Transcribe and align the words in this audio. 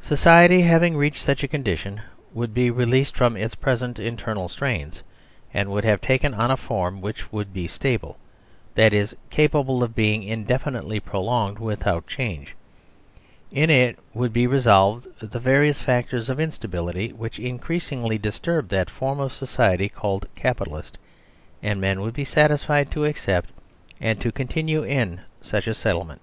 Society 0.00 0.62
having 0.62 0.96
reached 0.96 1.20
such 1.22 1.44
a 1.44 1.48
condition 1.48 2.00
would 2.32 2.54
be 2.54 2.70
released 2.70 3.14
from 3.14 3.36
its 3.36 3.54
present 3.54 3.98
internal 3.98 4.48
strains 4.48 5.02
and 5.52 5.70
would 5.70 5.84
have 5.84 6.00
taken 6.00 6.32
on 6.32 6.50
a 6.50 6.56
form 6.56 7.02
which 7.02 7.30
would 7.30 7.52
be 7.52 7.68
stable: 7.68 8.16
that 8.74 8.94
is, 8.94 9.14
capable 9.28 9.82
of 9.82 9.94
being 9.94 10.22
indefinitely 10.22 10.98
prolonged 10.98 11.58
without 11.58 12.06
change. 12.06 12.54
In 13.52 13.68
it 13.68 13.98
would 14.14 14.32
be 14.32 14.46
resolved 14.46 15.06
the 15.20 15.38
various 15.38 15.82
factors 15.82 16.30
of 16.30 16.40
instability 16.40 17.12
which 17.12 17.38
increasingly 17.38 18.16
disturb 18.16 18.70
that 18.70 18.88
form 18.88 19.20
of 19.20 19.34
society 19.34 19.90
called 19.90 20.26
Capitalist, 20.36 20.96
and 21.62 21.78
men 21.82 22.00
would 22.00 22.14
be 22.14 22.24
satisfied 22.24 22.88
3 22.88 22.88
THE 22.88 22.90
SERVILE 22.92 22.92
STATE 22.94 22.94
to 22.94 23.04
accept, 23.04 23.52
and 24.00 24.20
to 24.22 24.32
continue 24.32 24.84
in, 24.84 25.20
such 25.42 25.66
a 25.66 25.74
settlement. 25.74 26.22